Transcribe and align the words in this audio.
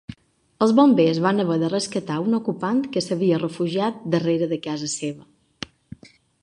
Els 0.65 0.71
bombers 0.77 1.19
van 1.25 1.43
haver 1.43 1.57
de 1.63 1.69
rescatar 1.73 2.17
un 2.23 2.37
ocupant 2.39 2.81
que 2.97 3.05
s'havia 3.09 3.41
refugiat 3.45 4.01
darrera 4.17 4.53
de 4.57 4.61
casa 4.69 4.93
seva. 4.99 5.73